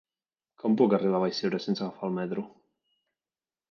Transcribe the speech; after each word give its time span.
Com 0.63 0.77
puc 0.79 0.95
arribar 0.99 1.21
a 1.21 1.25
Vallcebre 1.25 1.61
sense 1.69 1.87
agafar 1.87 2.11
el 2.11 2.19
metro? 2.19 2.51